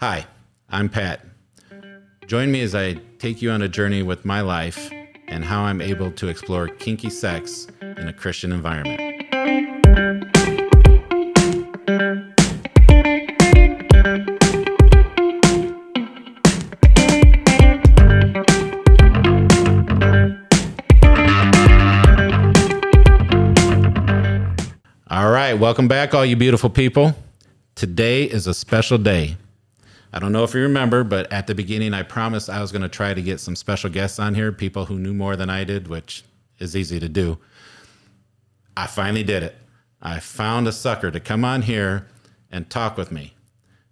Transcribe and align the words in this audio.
Hi, 0.00 0.24
I'm 0.70 0.88
Pat. 0.88 1.26
Join 2.26 2.50
me 2.50 2.62
as 2.62 2.74
I 2.74 2.94
take 3.18 3.42
you 3.42 3.50
on 3.50 3.60
a 3.60 3.68
journey 3.68 4.02
with 4.02 4.24
my 4.24 4.40
life 4.40 4.90
and 5.28 5.44
how 5.44 5.64
I'm 5.64 5.82
able 5.82 6.10
to 6.12 6.28
explore 6.28 6.68
kinky 6.68 7.10
sex 7.10 7.66
in 7.82 8.08
a 8.08 8.12
Christian 8.14 8.50
environment. 8.50 8.98
All 25.10 25.30
right, 25.30 25.52
welcome 25.52 25.88
back, 25.88 26.14
all 26.14 26.24
you 26.24 26.36
beautiful 26.36 26.70
people. 26.70 27.14
Today 27.74 28.24
is 28.24 28.46
a 28.46 28.54
special 28.54 28.96
day. 28.96 29.36
I 30.12 30.18
don't 30.18 30.32
know 30.32 30.42
if 30.42 30.54
you 30.54 30.62
remember, 30.62 31.04
but 31.04 31.32
at 31.32 31.46
the 31.46 31.54
beginning, 31.54 31.94
I 31.94 32.02
promised 32.02 32.50
I 32.50 32.60
was 32.60 32.72
going 32.72 32.82
to 32.82 32.88
try 32.88 33.14
to 33.14 33.22
get 33.22 33.38
some 33.38 33.54
special 33.54 33.90
guests 33.90 34.18
on 34.18 34.34
here, 34.34 34.50
people 34.50 34.86
who 34.86 34.98
knew 34.98 35.14
more 35.14 35.36
than 35.36 35.48
I 35.48 35.62
did, 35.62 35.86
which 35.86 36.24
is 36.58 36.76
easy 36.76 36.98
to 36.98 37.08
do. 37.08 37.38
I 38.76 38.86
finally 38.86 39.22
did 39.22 39.42
it. 39.42 39.56
I 40.02 40.18
found 40.18 40.66
a 40.66 40.72
sucker 40.72 41.10
to 41.10 41.20
come 41.20 41.44
on 41.44 41.62
here 41.62 42.08
and 42.50 42.68
talk 42.68 42.96
with 42.96 43.12
me. 43.12 43.34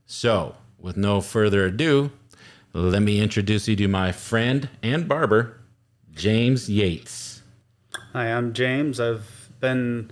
So, 0.06 0.56
with 0.78 0.96
no 0.96 1.20
further 1.20 1.66
ado, 1.66 2.10
let 2.72 3.02
me 3.02 3.20
introduce 3.20 3.68
you 3.68 3.76
to 3.76 3.88
my 3.88 4.10
friend 4.10 4.68
and 4.82 5.06
barber, 5.06 5.60
James 6.12 6.68
Yates. 6.68 7.42
Hi, 8.12 8.32
I'm 8.32 8.54
James. 8.54 8.98
I've 8.98 9.50
been 9.60 10.10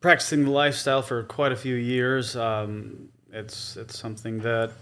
practicing 0.00 0.44
the 0.44 0.50
lifestyle 0.50 1.02
for 1.02 1.22
quite 1.22 1.52
a 1.52 1.56
few 1.56 1.74
years. 1.74 2.34
Um, 2.34 3.11
it's 3.32 3.76
it's 3.76 3.98
something 3.98 4.40
that 4.40 4.72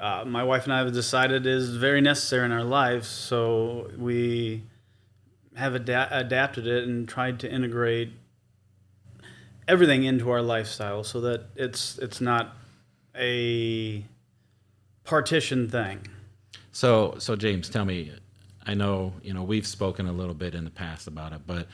uh, 0.00 0.24
my 0.26 0.42
wife 0.42 0.64
and 0.64 0.72
I 0.72 0.78
have 0.78 0.92
decided 0.92 1.46
is 1.46 1.76
very 1.76 2.00
necessary 2.00 2.46
in 2.46 2.52
our 2.52 2.64
lives. 2.64 3.06
So 3.06 3.90
we 3.98 4.62
have 5.56 5.74
ada- 5.74 6.08
adapted 6.10 6.66
it 6.66 6.88
and 6.88 7.06
tried 7.06 7.38
to 7.40 7.52
integrate 7.52 8.12
everything 9.68 10.04
into 10.04 10.30
our 10.30 10.40
lifestyle 10.40 11.04
so 11.04 11.20
that 11.20 11.44
it's 11.54 11.98
it's 11.98 12.20
not 12.20 12.56
a 13.14 14.04
partition 15.04 15.68
thing. 15.68 16.06
So, 16.72 17.16
so 17.18 17.36
James, 17.36 17.68
tell 17.68 17.84
me. 17.84 18.12
I 18.66 18.74
know 18.74 19.14
you 19.22 19.34
know 19.34 19.42
we've 19.42 19.66
spoken 19.66 20.06
a 20.06 20.12
little 20.12 20.34
bit 20.34 20.54
in 20.54 20.64
the 20.64 20.70
past 20.70 21.06
about 21.06 21.32
it, 21.32 21.40
but 21.46 21.66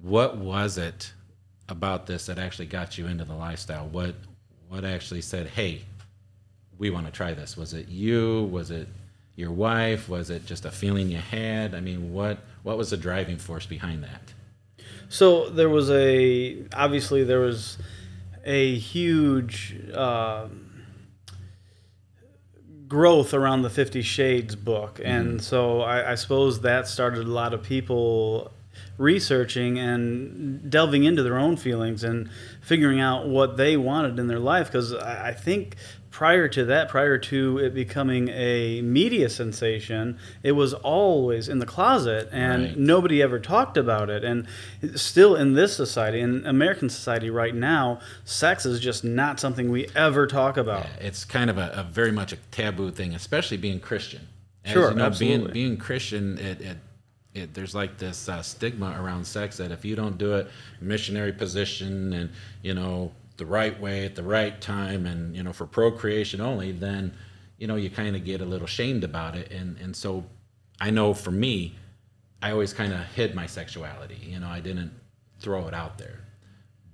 what 0.00 0.38
was 0.38 0.78
it 0.78 1.12
about 1.68 2.06
this 2.06 2.26
that 2.26 2.38
actually 2.38 2.66
got 2.66 2.96
you 2.96 3.06
into 3.06 3.24
the 3.24 3.34
lifestyle? 3.34 3.86
What 3.88 4.14
what 4.68 4.84
actually 4.84 5.22
said, 5.22 5.48
"Hey, 5.48 5.82
we 6.78 6.90
want 6.90 7.06
to 7.06 7.12
try 7.12 7.34
this"? 7.34 7.56
Was 7.56 7.74
it 7.74 7.88
you? 7.88 8.44
Was 8.44 8.70
it 8.70 8.88
your 9.36 9.52
wife? 9.52 10.08
Was 10.08 10.30
it 10.30 10.46
just 10.46 10.64
a 10.64 10.70
feeling 10.70 11.10
you 11.10 11.18
had? 11.18 11.74
I 11.74 11.80
mean, 11.80 12.12
what 12.12 12.38
what 12.62 12.76
was 12.76 12.90
the 12.90 12.96
driving 12.96 13.38
force 13.38 13.66
behind 13.66 14.02
that? 14.04 14.34
So 15.08 15.48
there 15.48 15.68
was 15.68 15.90
a 15.90 16.64
obviously 16.74 17.24
there 17.24 17.40
was 17.40 17.78
a 18.44 18.76
huge 18.76 19.76
uh, 19.94 20.48
growth 22.86 23.32
around 23.32 23.62
the 23.62 23.70
Fifty 23.70 24.02
Shades 24.02 24.56
book, 24.56 25.00
and 25.02 25.42
so 25.42 25.80
I, 25.82 26.12
I 26.12 26.14
suppose 26.16 26.60
that 26.62 26.88
started 26.88 27.26
a 27.26 27.30
lot 27.30 27.54
of 27.54 27.62
people 27.62 28.52
researching 28.98 29.78
and 29.78 30.70
delving 30.70 31.04
into 31.04 31.22
their 31.22 31.38
own 31.38 31.56
feelings 31.56 32.04
and 32.04 32.28
figuring 32.60 33.00
out 33.00 33.26
what 33.28 33.56
they 33.56 33.76
wanted 33.76 34.18
in 34.18 34.26
their 34.26 34.40
life. 34.40 34.66
Because 34.66 34.92
I, 34.92 35.32
think 35.32 35.76
prior 36.10 36.48
to 36.48 36.64
that, 36.64 36.88
prior 36.88 37.16
to 37.16 37.58
it 37.58 37.72
becoming 37.72 38.28
a 38.30 38.82
media 38.82 39.28
sensation, 39.28 40.18
it 40.42 40.52
was 40.52 40.74
always 40.74 41.48
in 41.48 41.60
the 41.60 41.66
closet 41.66 42.28
and 42.32 42.62
Right. 42.64 42.76
nobody 42.78 43.22
ever 43.22 43.38
talked 43.38 43.76
about 43.76 44.10
it. 44.10 44.24
And 44.24 44.46
still 44.96 45.36
in 45.36 45.54
this 45.54 45.76
society, 45.76 46.18
in 46.20 46.44
American 46.44 46.90
society 46.90 47.30
right 47.30 47.54
now, 47.54 48.00
sex 48.24 48.66
is 48.66 48.80
just 48.80 49.04
not 49.04 49.38
something 49.38 49.70
we 49.70 49.86
ever 49.94 50.26
talk 50.26 50.56
about. 50.56 50.86
It's 51.00 51.24
kind 51.24 51.50
of 51.50 51.56
a, 51.56 51.70
a 51.72 51.82
very 51.84 52.10
much 52.10 52.32
a 52.32 52.36
taboo 52.50 52.90
thing, 52.90 53.14
especially 53.14 53.58
being 53.58 53.78
Christian. 53.78 54.26
As 54.64 54.72
Sure, 54.72 54.90
you 54.90 54.96
know, 54.96 55.04
absolutely. 55.04 55.52
being 55.52 55.68
being 55.68 55.76
Christian, 55.78 56.36
it, 56.38 56.60
it 56.60 56.76
it 57.34 57.54
there's 57.54 57.74
like 57.74 57.98
this 57.98 58.28
uh, 58.28 58.42
stigma 58.42 58.96
around 59.00 59.24
sex 59.24 59.58
that 59.58 59.70
if 59.70 59.84
you 59.84 59.94
don't 59.94 60.18
do 60.18 60.34
it 60.34 60.48
missionary 60.80 61.32
position 61.32 62.12
and 62.12 62.30
you 62.62 62.74
know 62.74 63.12
the 63.38 63.46
right 63.46 63.80
way 63.80 64.04
at 64.04 64.14
the 64.16 64.22
right 64.22 64.60
time 64.60 65.06
and 65.06 65.34
you 65.34 65.42
know 65.42 65.52
for 65.52 65.66
procreation 65.66 66.40
only, 66.40 66.72
then 66.72 67.14
you 67.56 67.66
know 67.66 67.76
you 67.76 67.88
kind 67.88 68.14
of 68.14 68.24
get 68.24 68.40
a 68.40 68.44
little 68.44 68.66
shamed 68.66 69.04
about 69.04 69.34
it. 69.34 69.50
And 69.50 69.78
and 69.78 69.96
so 69.96 70.24
I 70.80 70.90
know 70.90 71.14
for 71.14 71.30
me, 71.30 71.76
I 72.42 72.50
always 72.50 72.72
kind 72.72 72.92
of 72.92 73.00
hid 73.00 73.34
my 73.34 73.46
sexuality. 73.46 74.18
You 74.20 74.40
know, 74.40 74.48
I 74.48 74.60
didn't 74.60 74.92
throw 75.38 75.66
it 75.66 75.74
out 75.74 75.98
there. 75.98 76.20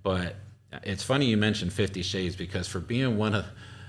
But 0.02 0.36
it's 0.82 1.02
funny 1.02 1.26
you 1.26 1.36
mentioned 1.36 1.72
Fifty 1.72 2.02
Shades 2.02 2.36
because 2.36 2.68
for 2.68 2.78
being 2.78 3.16
one 3.16 3.34
of, 3.34 3.46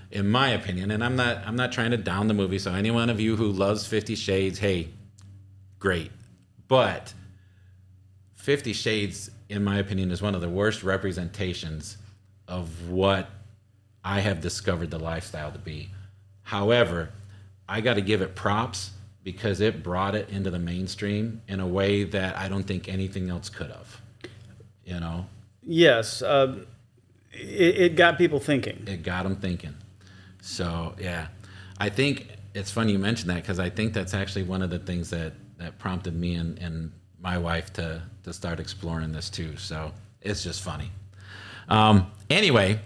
in 0.09 0.29
my 0.29 0.49
opinion, 0.49 0.91
and 0.91 1.03
I'm 1.03 1.17
not 1.17 1.45
I'm 1.45 1.57
not 1.57 1.73
trying 1.73 1.91
to 1.91 1.97
down 1.97 2.27
the 2.27 2.33
movie. 2.33 2.59
So 2.59 2.73
anyone 2.73 3.09
of 3.09 3.19
you 3.19 3.35
who 3.35 3.51
loves 3.51 3.85
Fifty 3.85 4.15
Shades, 4.15 4.59
hey, 4.59 4.89
great. 5.77 6.11
But 6.67 7.13
Fifty 8.33 8.73
Shades, 8.73 9.31
in 9.49 9.63
my 9.63 9.77
opinion, 9.77 10.11
is 10.11 10.21
one 10.21 10.35
of 10.35 10.41
the 10.41 10.49
worst 10.49 10.83
representations 10.83 11.97
of 12.47 12.89
what 12.89 13.29
I 14.03 14.19
have 14.19 14.41
discovered 14.41 14.91
the 14.91 14.99
lifestyle 14.99 15.51
to 15.51 15.59
be. 15.59 15.89
However, 16.43 17.09
I 17.67 17.81
got 17.81 17.95
to 17.95 18.01
give 18.01 18.21
it 18.21 18.35
props 18.35 18.91
because 19.23 19.59
it 19.61 19.81
brought 19.81 20.13
it 20.13 20.29
into 20.29 20.51
the 20.51 20.59
mainstream 20.59 21.41
in 21.47 21.59
a 21.59 21.65
way 21.67 22.03
that 22.03 22.37
I 22.37 22.47
don't 22.47 22.63
think 22.63 22.87
anything 22.87 23.29
else 23.29 23.49
could 23.49 23.71
have. 23.71 24.01
You 24.85 24.99
know, 24.99 25.25
Yes, 25.63 26.21
uh, 26.21 26.59
it, 27.31 27.77
it 27.77 27.95
got 27.95 28.19
people 28.19 28.39
thinking. 28.39 28.83
it 28.85 29.01
got 29.01 29.23
them 29.23 29.37
thinking. 29.37 29.73
So 30.41 30.93
yeah, 30.99 31.27
I 31.79 31.89
think 31.89 32.27
it's 32.53 32.69
funny 32.69 32.91
you 32.91 32.99
mentioned 32.99 33.31
that 33.31 33.37
because 33.41 33.57
I 33.59 33.71
think 33.71 33.93
that's 33.93 34.13
actually 34.13 34.43
one 34.43 34.61
of 34.61 34.69
the 34.69 34.77
things 34.77 35.09
that 35.09 35.33
that 35.65 35.77
prompted 35.79 36.15
me 36.15 36.35
and, 36.35 36.57
and 36.59 36.91
my 37.19 37.37
wife 37.37 37.73
to 37.73 38.01
to 38.23 38.33
start 38.33 38.59
exploring 38.59 39.11
this 39.11 39.29
too. 39.29 39.57
So 39.57 39.91
it's 40.21 40.43
just 40.43 40.61
funny. 40.61 40.91
Um, 41.67 42.11
anyway, 42.29 42.79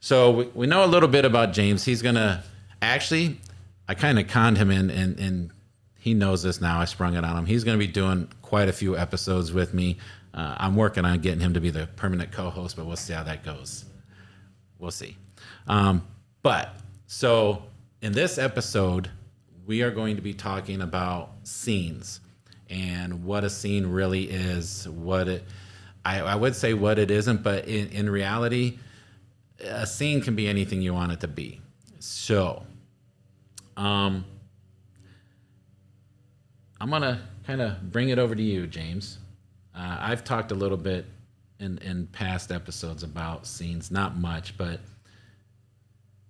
so 0.00 0.30
we, 0.30 0.44
we 0.54 0.66
know 0.66 0.84
a 0.84 0.86
little 0.86 1.08
bit 1.08 1.24
about 1.24 1.52
James. 1.52 1.84
He's 1.84 2.02
gonna 2.02 2.44
actually, 2.82 3.40
I 3.88 3.94
kind 3.94 4.18
of 4.18 4.28
conned 4.28 4.58
him 4.58 4.70
in, 4.70 4.90
and 4.90 5.18
and 5.18 5.50
he 5.98 6.14
knows 6.14 6.42
this 6.42 6.60
now. 6.60 6.80
I 6.80 6.84
sprung 6.84 7.14
it 7.14 7.24
on 7.24 7.36
him. 7.36 7.46
He's 7.46 7.64
gonna 7.64 7.78
be 7.78 7.86
doing 7.86 8.28
quite 8.42 8.68
a 8.68 8.72
few 8.72 8.96
episodes 8.96 9.52
with 9.52 9.72
me. 9.72 9.98
Uh, 10.34 10.56
I'm 10.58 10.76
working 10.76 11.04
on 11.04 11.20
getting 11.20 11.40
him 11.40 11.54
to 11.54 11.60
be 11.60 11.70
the 11.70 11.88
permanent 11.96 12.32
co-host, 12.32 12.76
but 12.76 12.86
we'll 12.86 12.96
see 12.96 13.12
how 13.12 13.22
that 13.22 13.44
goes 13.44 13.84
we'll 14.84 14.90
see. 14.90 15.16
Um, 15.66 16.06
but 16.42 16.76
so 17.06 17.64
in 18.02 18.12
this 18.12 18.38
episode, 18.38 19.10
we 19.66 19.82
are 19.82 19.90
going 19.90 20.16
to 20.16 20.22
be 20.22 20.34
talking 20.34 20.82
about 20.82 21.30
scenes 21.44 22.20
and 22.68 23.24
what 23.24 23.44
a 23.44 23.50
scene 23.50 23.86
really 23.86 24.24
is. 24.24 24.88
What 24.88 25.28
it, 25.28 25.44
I, 26.04 26.20
I 26.20 26.34
would 26.34 26.54
say 26.54 26.74
what 26.74 26.98
it 26.98 27.10
isn't, 27.10 27.42
but 27.42 27.66
in, 27.66 27.88
in 27.88 28.10
reality, 28.10 28.78
a 29.60 29.86
scene 29.86 30.20
can 30.20 30.34
be 30.34 30.48
anything 30.48 30.82
you 30.82 30.94
want 30.94 31.12
it 31.12 31.20
to 31.20 31.28
be. 31.28 31.60
So, 31.98 32.64
um, 33.76 34.24
I'm 36.80 36.90
gonna 36.90 37.22
kind 37.46 37.62
of 37.62 37.90
bring 37.90 38.10
it 38.10 38.18
over 38.18 38.34
to 38.34 38.42
you, 38.42 38.66
James. 38.66 39.18
Uh, 39.74 39.96
I've 40.00 40.22
talked 40.24 40.52
a 40.52 40.54
little 40.54 40.76
bit 40.76 41.06
in 41.58 41.78
in 41.78 42.06
past 42.08 42.52
episodes 42.52 43.02
about 43.02 43.46
scenes, 43.46 43.90
not 43.90 44.18
much, 44.18 44.58
but 44.58 44.80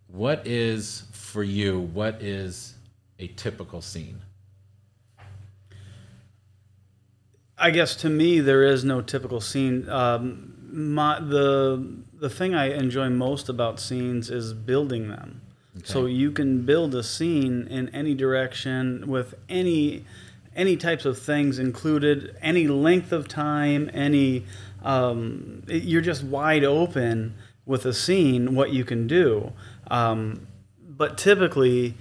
what 0.06 0.46
is 0.46 1.04
for 1.10 1.42
you? 1.42 1.80
What 1.80 2.22
is 2.22 2.73
a 3.18 3.28
typical 3.28 3.80
scene? 3.80 4.20
I 7.56 7.70
guess 7.70 7.94
to 7.96 8.10
me 8.10 8.40
there 8.40 8.62
is 8.64 8.84
no 8.84 9.00
typical 9.00 9.40
scene. 9.40 9.88
Um, 9.88 10.54
my, 10.70 11.20
the 11.20 12.02
the 12.18 12.28
thing 12.28 12.54
I 12.54 12.72
enjoy 12.74 13.10
most 13.10 13.48
about 13.48 13.78
scenes 13.78 14.30
is 14.30 14.52
building 14.52 15.08
them. 15.08 15.40
So 15.82 16.06
you 16.06 16.30
can 16.30 16.64
build 16.64 16.94
a 16.94 17.02
scene 17.02 17.66
in 17.68 17.88
any 17.88 18.14
direction 18.14 19.08
with 19.08 19.34
any 19.48 20.04
any 20.54 20.76
types 20.76 21.04
of 21.04 21.18
things 21.18 21.58
included, 21.58 22.36
any 22.40 22.68
length 22.68 23.10
of 23.12 23.26
time, 23.26 23.90
any 23.92 24.44
um, 24.84 25.62
it- 25.68 25.82
you're 25.82 26.00
just 26.02 26.22
wide 26.22 26.62
open 26.64 27.34
with 27.66 27.84
a 27.86 27.92
scene 27.92 28.54
what 28.54 28.72
you 28.72 28.84
can 28.84 29.06
do. 29.08 29.52
Um, 29.90 30.46
but 30.88 31.18
typically, 31.18 31.94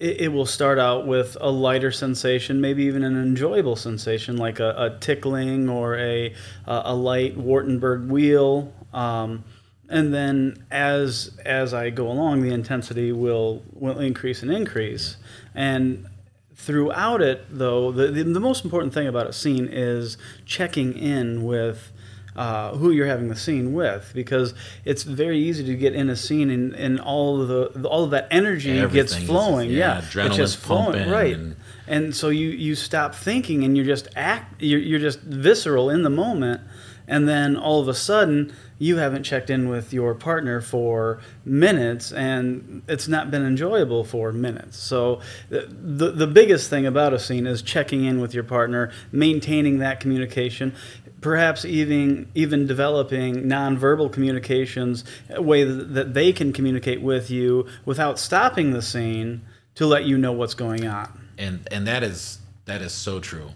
it, 0.00 0.20
it 0.22 0.28
will 0.28 0.46
start 0.46 0.78
out 0.78 1.06
with 1.06 1.36
a 1.40 1.50
lighter 1.50 1.90
sensation, 1.90 2.60
maybe 2.60 2.84
even 2.84 3.02
an 3.02 3.20
enjoyable 3.20 3.76
sensation 3.76 4.36
like 4.36 4.60
a, 4.60 4.74
a 4.76 4.98
tickling 5.00 5.68
or 5.68 5.96
a, 5.96 6.34
a, 6.66 6.94
light 6.94 7.36
Wartenberg 7.36 8.08
wheel. 8.08 8.72
Um, 8.92 9.44
and 9.88 10.12
then 10.12 10.66
as 10.70 11.36
as 11.44 11.72
I 11.72 11.90
go 11.90 12.08
along, 12.08 12.42
the 12.42 12.52
intensity 12.52 13.10
will 13.10 13.62
will 13.72 13.98
increase 13.98 14.42
and 14.42 14.50
increase. 14.50 15.16
And 15.54 16.06
throughout 16.54 17.22
it, 17.22 17.46
though, 17.50 17.90
the, 17.90 18.08
the, 18.08 18.24
the 18.24 18.40
most 18.40 18.64
important 18.64 18.92
thing 18.92 19.06
about 19.06 19.26
a 19.26 19.32
scene 19.32 19.68
is 19.70 20.18
checking 20.44 20.92
in 20.92 21.44
with 21.44 21.92
uh, 22.38 22.76
who 22.76 22.90
you're 22.92 23.06
having 23.08 23.28
the 23.28 23.36
scene 23.36 23.72
with, 23.72 24.12
because 24.14 24.54
it's 24.84 25.02
very 25.02 25.38
easy 25.38 25.64
to 25.64 25.74
get 25.74 25.92
in 25.94 26.08
a 26.08 26.14
scene 26.16 26.50
and, 26.50 26.72
and 26.74 27.00
all 27.00 27.42
of 27.42 27.48
the 27.48 27.88
all 27.88 28.04
of 28.04 28.10
that 28.12 28.28
energy 28.30 28.78
Everything 28.78 28.94
gets 28.94 29.16
is- 29.16 29.24
flowing. 29.24 29.70
yeah, 29.70 29.76
yeah, 29.76 30.00
adrenaline 30.02 30.26
it's 30.26 30.36
just 30.36 30.56
flowing, 30.58 30.92
pumping 30.92 31.10
right? 31.10 31.34
and- 31.34 31.56
And, 31.88 32.14
so 32.14 32.28
you 32.28 32.48
you 32.50 32.74
stop 32.74 33.14
thinking 33.14 33.64
and 33.64 33.76
you're 33.76 33.86
just 33.96 34.08
act. 34.14 34.62
You're, 34.62 34.78
you're 34.80 35.00
just 35.00 35.20
visceral 35.20 35.88
in 35.90 36.02
the 36.02 36.10
moment, 36.10 36.60
and 37.08 37.26
then 37.28 37.56
all 37.56 37.80
of 37.80 37.88
a 37.88 37.94
sudden 37.94 38.52
you 38.80 38.98
haven't 38.98 39.24
checked 39.24 39.50
in 39.50 39.68
with 39.68 39.92
your 39.92 40.14
partner 40.14 40.60
for 40.60 41.18
minutes 41.44 42.12
and 42.12 42.82
it's 42.86 43.08
not 43.08 43.28
been 43.28 43.44
enjoyable 43.44 44.04
for 44.04 44.30
minutes 44.32 44.78
so 44.78 45.20
the, 45.50 46.12
the 46.12 46.28
biggest 46.28 46.70
thing 46.70 46.86
about 46.86 47.12
a 47.12 47.18
scene 47.18 47.44
is 47.44 47.60
checking 47.60 48.04
in 48.04 48.20
with 48.20 48.32
your 48.34 48.44
partner 48.44 48.88
maintaining 49.10 49.78
that 49.78 49.98
communication 49.98 50.72
perhaps 51.20 51.64
even 51.64 52.28
even 52.34 52.66
developing 52.66 53.44
nonverbal 53.44 54.12
communications 54.12 55.04
a 55.30 55.42
way 55.42 55.64
that, 55.64 56.14
they 56.14 56.32
can 56.32 56.52
communicate 56.52 57.02
with 57.02 57.30
you 57.30 57.66
without 57.84 58.18
stopping 58.18 58.72
the 58.72 58.82
scene 58.82 59.42
to 59.74 59.86
let 59.86 60.04
you 60.04 60.16
know 60.16 60.32
what's 60.32 60.54
going 60.54 60.86
on 60.86 61.28
and 61.38 61.66
and 61.70 61.86
that 61.86 62.02
is 62.02 62.38
that 62.66 62.82
is 62.82 62.92
so 62.92 63.20
true. 63.20 63.50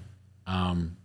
Um, 0.46 0.96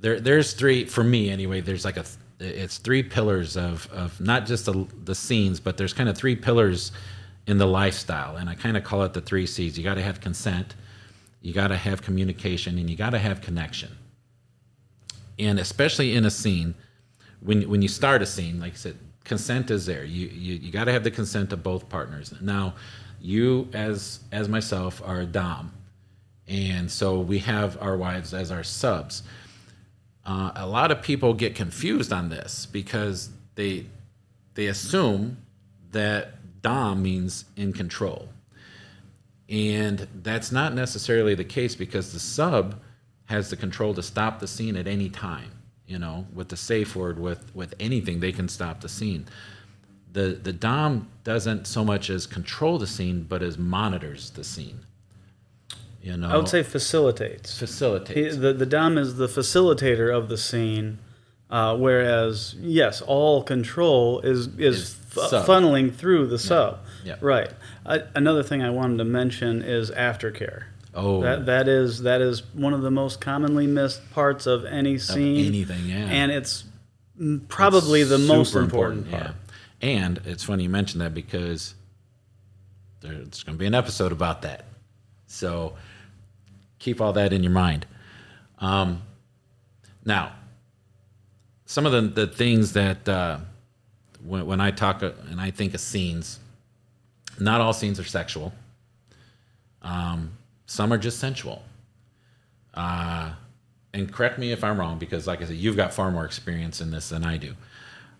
there 0.00 0.20
there's 0.20 0.52
three 0.52 0.84
for 0.84 1.04
me 1.04 1.30
anyway. 1.30 1.60
There's 1.60 1.84
like 1.84 1.96
a 1.96 2.04
it's 2.38 2.78
three 2.78 3.02
pillars 3.02 3.56
of 3.56 3.88
of 3.92 4.20
not 4.20 4.46
just 4.46 4.66
the 4.66 4.86
the 5.04 5.14
scenes, 5.14 5.60
but 5.60 5.76
there's 5.76 5.94
kind 5.94 6.08
of 6.08 6.18
three 6.18 6.36
pillars 6.36 6.92
in 7.46 7.58
the 7.58 7.66
lifestyle, 7.66 8.36
and 8.36 8.50
I 8.50 8.54
kind 8.54 8.76
of 8.76 8.84
call 8.84 9.02
it 9.04 9.14
the 9.14 9.20
three 9.20 9.46
C's. 9.46 9.78
You 9.78 9.84
got 9.84 9.94
to 9.94 10.02
have 10.02 10.20
consent, 10.20 10.74
you 11.40 11.52
got 11.52 11.68
to 11.68 11.76
have 11.76 12.02
communication, 12.02 12.78
and 12.78 12.90
you 12.90 12.96
got 12.96 13.10
to 13.10 13.18
have 13.18 13.40
connection. 13.40 13.90
And 15.40 15.58
especially 15.58 16.14
in 16.14 16.26
a 16.26 16.30
scene, 16.30 16.74
when 17.40 17.68
when 17.68 17.80
you 17.80 17.88
start 17.88 18.20
a 18.20 18.26
scene, 18.26 18.60
like 18.60 18.74
I 18.74 18.76
said, 18.76 18.98
consent 19.24 19.70
is 19.70 19.86
there. 19.86 20.04
You 20.04 20.28
you, 20.28 20.54
you 20.56 20.70
got 20.70 20.84
to 20.84 20.92
have 20.92 21.02
the 21.02 21.10
consent 21.10 21.52
of 21.52 21.62
both 21.62 21.88
partners. 21.88 22.34
Now, 22.40 22.74
you 23.20 23.68
as 23.72 24.20
as 24.32 24.48
myself 24.48 25.02
are 25.04 25.20
a 25.20 25.26
dom, 25.26 25.72
and 26.46 26.90
so 26.90 27.20
we 27.20 27.38
have 27.38 27.80
our 27.80 27.96
wives 27.96 28.34
as 28.34 28.50
our 28.50 28.62
subs. 28.62 29.22
Uh, 30.26 30.52
a 30.54 30.66
lot 30.66 30.90
of 30.90 31.00
people 31.00 31.32
get 31.32 31.54
confused 31.54 32.12
on 32.12 32.28
this 32.28 32.66
because 32.66 33.30
they 33.54 33.86
they 34.54 34.66
assume 34.66 35.38
that 35.92 36.60
dom 36.60 37.02
means 37.02 37.46
in 37.56 37.72
control, 37.72 38.28
and 39.48 40.06
that's 40.22 40.52
not 40.52 40.74
necessarily 40.74 41.34
the 41.34 41.44
case 41.44 41.74
because 41.74 42.12
the 42.12 42.20
sub 42.20 42.78
has 43.30 43.48
the 43.50 43.56
control 43.56 43.94
to 43.94 44.02
stop 44.02 44.38
the 44.40 44.46
scene 44.46 44.76
at 44.76 44.86
any 44.86 45.08
time. 45.08 45.50
You 45.86 45.98
know, 45.98 46.26
with 46.32 46.48
the 46.50 46.56
safe 46.56 46.94
word, 46.94 47.18
with 47.18 47.50
with 47.54 47.74
anything, 47.80 48.20
they 48.20 48.32
can 48.32 48.48
stop 48.48 48.80
the 48.80 48.88
scene. 48.88 49.26
The 50.12 50.38
the 50.40 50.52
dom 50.52 51.08
doesn't 51.24 51.66
so 51.66 51.84
much 51.84 52.10
as 52.10 52.26
control 52.26 52.78
the 52.78 52.86
scene, 52.86 53.24
but 53.28 53.42
as 53.42 53.56
monitors 53.58 54.30
the 54.30 54.44
scene. 54.44 54.80
You 56.02 56.16
know, 56.16 56.30
i 56.30 56.36
would 56.36 56.48
say 56.48 56.62
facilitates 56.62 57.58
He, 57.60 57.66
facilitates. 57.66 58.36
the, 58.38 58.54
the 58.54 58.64
dom 58.64 58.96
is 58.96 59.16
the 59.16 59.26
facilitator 59.26 60.08
of 60.16 60.28
the 60.30 60.38
scene 60.38 60.98
uh, 61.50 61.76
whereas 61.76 62.54
yes 62.58 63.02
all 63.02 63.42
control 63.42 64.20
is 64.20 64.46
is, 64.56 64.76
Is 64.78 64.96
sub. 65.28 65.46
funneling 65.46 65.94
through 65.94 66.28
the 66.28 66.38
sub 66.38 66.78
yeah. 67.04 67.16
right 67.20 67.50
uh, 67.84 67.98
another 68.14 68.42
thing 68.42 68.62
i 68.62 68.70
wanted 68.70 68.96
to 68.96 69.04
mention 69.04 69.60
is 69.60 69.90
aftercare 69.90 70.62
oh, 70.94 71.22
that 71.22 71.46
that 71.46 71.68
is 71.68 72.02
that 72.02 72.20
is 72.20 72.42
one 72.54 72.74
of 72.74 72.82
the 72.82 72.90
most 72.90 73.20
commonly 73.20 73.66
missed 73.66 74.10
parts 74.12 74.46
of 74.46 74.64
any 74.64 74.94
of 74.94 75.02
scene 75.02 75.46
anything, 75.46 75.86
yeah. 75.86 76.06
and 76.06 76.32
it's 76.32 76.64
probably 77.48 78.02
the 78.04 78.18
most 78.18 78.52
Super 78.52 78.64
important, 78.64 79.10
part 79.10 79.22
Yeah. 79.22 79.32
And 79.82 80.20
it's 80.24 80.44
funny 80.44 80.64
you 80.64 80.68
mention 80.68 81.00
that 81.00 81.14
because 81.14 81.74
there's 83.00 83.42
going 83.42 83.56
to 83.56 83.58
be 83.58 83.66
an 83.66 83.74
episode 83.74 84.12
about 84.12 84.42
that. 84.42 84.66
So 85.26 85.74
keep 86.78 87.00
all 87.00 87.12
that 87.14 87.32
in 87.32 87.42
your 87.42 87.52
mind. 87.52 87.86
Um, 88.58 89.02
now, 90.04 90.32
some 91.64 91.86
of 91.86 91.92
the, 91.92 92.02
the 92.02 92.26
things 92.26 92.74
that 92.74 93.08
uh, 93.08 93.38
when, 94.24 94.46
when 94.46 94.60
I 94.60 94.70
talk 94.70 95.02
uh, 95.02 95.12
and 95.30 95.40
I 95.40 95.50
think 95.50 95.72
of 95.72 95.80
scenes, 95.80 96.40
not 97.38 97.60
all 97.60 97.72
scenes 97.72 97.98
are 97.98 98.04
sexual. 98.04 98.52
Um, 99.82 100.32
some 100.70 100.92
are 100.92 100.98
just 100.98 101.18
sensual. 101.18 101.64
Uh, 102.74 103.32
and 103.92 104.12
correct 104.12 104.38
me 104.38 104.52
if 104.52 104.62
I'm 104.62 104.78
wrong, 104.78 105.00
because 105.00 105.26
like 105.26 105.42
I 105.42 105.46
said, 105.46 105.56
you've 105.56 105.74
got 105.74 105.92
far 105.92 106.12
more 106.12 106.24
experience 106.24 106.80
in 106.80 106.92
this 106.92 107.08
than 107.08 107.24
I 107.24 107.38
do. 107.38 107.56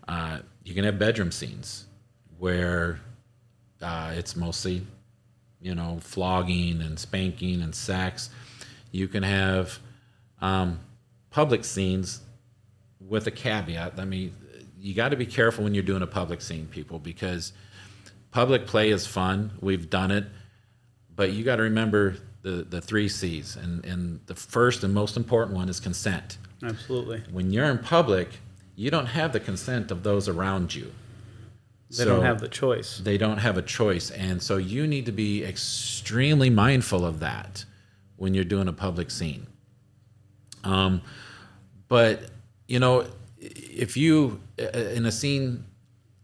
Uh, 0.05 0.39
you 0.65 0.73
can 0.73 0.83
have 0.83 0.99
bedroom 0.99 1.31
scenes 1.31 1.85
where 2.39 2.99
uh, 3.81 4.11
it's 4.17 4.35
mostly, 4.35 4.85
you 5.61 5.73
know, 5.73 5.99
flogging 6.01 6.81
and 6.81 6.99
spanking 6.99 7.61
and 7.61 7.73
sex. 7.73 8.29
You 8.91 9.07
can 9.07 9.23
have 9.23 9.79
um, 10.41 10.81
public 11.29 11.63
scenes 11.63 12.19
with 12.99 13.27
a 13.27 13.31
caveat. 13.31 13.97
I 13.97 14.03
mean, 14.03 14.35
you 14.77 14.93
got 14.93 15.09
to 15.09 15.15
be 15.15 15.25
careful 15.25 15.63
when 15.63 15.73
you're 15.73 15.83
doing 15.83 16.01
a 16.01 16.07
public 16.07 16.41
scene, 16.41 16.67
people, 16.67 16.99
because 16.99 17.53
public 18.31 18.67
play 18.67 18.89
is 18.89 19.07
fun. 19.07 19.51
We've 19.61 19.89
done 19.89 20.11
it, 20.11 20.25
but 21.15 21.31
you 21.31 21.45
got 21.45 21.55
to 21.55 21.63
remember 21.63 22.17
the 22.41 22.65
the 22.69 22.81
three 22.81 23.09
C's, 23.09 23.55
and 23.55 23.85
and 23.85 24.19
the 24.25 24.35
first 24.35 24.83
and 24.83 24.93
most 24.93 25.17
important 25.17 25.55
one 25.55 25.69
is 25.69 25.79
consent. 25.79 26.37
absolutely 26.63 27.23
When 27.31 27.51
you're 27.51 27.65
in 27.65 27.79
public, 27.79 28.39
you 28.75 28.91
don't 28.91 29.07
have 29.07 29.33
the 29.33 29.39
consent 29.39 29.91
of 29.91 30.03
those 30.03 30.27
around 30.27 30.73
you. 30.73 30.91
they 31.97 32.05
don't 32.05 32.23
have 32.23 32.39
the 32.39 32.47
choice 32.47 32.97
They 32.97 33.17
don't 33.17 33.37
have 33.37 33.57
a 33.57 33.61
choice, 33.61 34.11
and 34.11 34.41
so 34.41 34.57
you 34.57 34.87
need 34.87 35.05
to 35.05 35.11
be 35.11 35.43
extremely 35.43 36.49
mindful 36.49 37.05
of 37.05 37.19
that 37.19 37.65
when 38.15 38.33
you're 38.33 38.43
doing 38.43 38.67
a 38.67 38.73
public 38.73 39.11
scene. 39.11 39.47
Um, 40.63 41.01
but 41.87 42.29
you 42.67 42.79
know, 42.79 43.05
if 43.39 43.97
you 43.97 44.39
uh, 44.59 44.77
in 44.77 45.05
a 45.05 45.11
scene, 45.11 45.65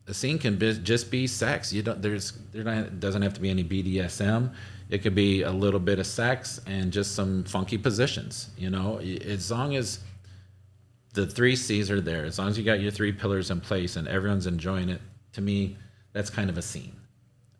a 0.08 0.14
scene 0.14 0.40
can 0.40 0.56
be, 0.56 0.74
just 0.74 1.12
be 1.12 1.28
sex. 1.28 1.74
You 1.74 1.84
don't. 1.84 2.02
There's 2.02 2.34
there 2.54 2.64
not, 2.64 3.00
doesn't 3.00 3.22
have 3.22 3.34
to 3.34 3.42
be 3.42 3.50
any 3.50 3.64
BDSM. 3.64 4.54
It 4.90 5.00
could 5.00 5.16
be 5.16 5.42
a 5.42 5.52
little 5.52 5.80
bit 5.80 6.00
of 6.00 6.08
sex 6.08 6.62
and 6.66 6.92
just 6.92 7.14
some 7.16 7.44
funky 7.44 7.78
positions. 7.78 8.50
You 8.58 8.70
know, 8.70 9.00
as 9.00 9.52
long 9.52 9.76
as 9.76 10.00
the 11.14 11.28
three 11.28 11.56
C's 11.56 11.92
are 11.92 12.00
there, 12.00 12.26
as 12.26 12.40
long 12.40 12.48
as 12.48 12.58
you 12.58 12.64
got 12.64 12.80
your 12.80 12.92
three 12.92 13.12
pillars 13.12 13.52
in 13.52 13.60
place 13.60 13.96
and 13.96 14.08
everyone's 14.08 14.48
enjoying 14.48 14.90
it, 14.90 15.02
to 15.34 15.42
me, 15.42 15.78
that's 16.14 16.30
kind 16.30 16.50
of 16.50 16.58
a 16.58 16.62
scene. 16.62 16.96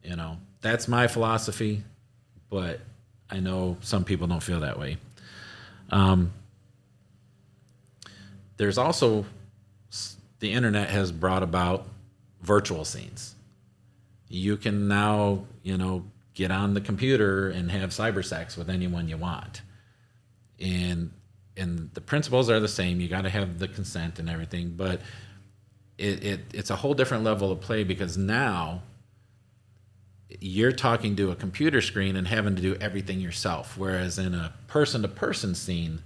You 0.04 0.16
know, 0.16 0.38
that's 0.62 0.88
my 0.88 1.08
philosophy, 1.08 1.84
but 2.50 2.80
I 3.30 3.40
know 3.40 3.78
some 3.82 4.06
people 4.06 4.28
don't 4.28 4.42
feel 4.42 4.62
that 4.62 4.80
way. 4.80 4.98
Um, 5.90 6.32
there's 8.56 8.78
also 8.78 9.26
the 10.40 10.52
internet 10.52 10.90
has 10.90 11.12
brought 11.12 11.44
about 11.44 11.88
virtual 12.42 12.86
scenes. 12.86 13.36
You 14.30 14.58
can 14.58 14.88
now, 14.88 15.46
you 15.64 15.78
know, 15.78 16.06
get 16.38 16.52
on 16.52 16.76
the 16.76 16.82
computer 16.82 17.50
and 17.50 17.72
have 17.72 17.90
cyber 17.90 18.24
sex 18.24 18.56
with 18.56 18.70
anyone 18.70 19.10
you 19.10 19.18
want. 19.18 19.64
And 20.60 21.12
and 21.58 21.90
the 21.96 22.02
principles 22.02 22.48
are 22.52 22.60
the 22.60 22.68
same. 22.68 23.02
You 23.02 23.08
got 23.08 23.24
to 23.24 23.30
have 23.32 23.58
the 23.58 23.68
consent 23.68 24.20
and 24.20 24.30
everything, 24.30 24.76
but 24.78 25.02
it, 25.98 26.24
it 26.24 26.40
it's 26.54 26.70
a 26.70 26.76
whole 26.76 26.94
different 26.94 27.24
level 27.24 27.52
of 27.52 27.60
play 27.60 27.84
because 27.84 28.20
now 28.20 28.84
you're 30.40 30.72
talking 30.72 31.16
to 31.16 31.32
a 31.32 31.36
computer 31.36 31.82
screen 31.82 32.16
and 32.16 32.28
having 32.28 32.56
to 32.56 32.62
do 32.62 32.76
everything 32.76 33.20
yourself. 33.20 33.76
Whereas 33.76 34.20
in 34.20 34.36
a 34.36 34.54
person 34.68 35.02
to 35.02 35.08
person 35.08 35.56
scene, 35.56 36.04